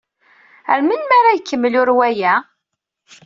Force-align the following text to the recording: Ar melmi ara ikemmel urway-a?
Ar 0.71 0.79
melmi 0.81 1.15
ara 1.19 1.31
ikemmel 1.37 1.73
urway-a? 1.81 2.33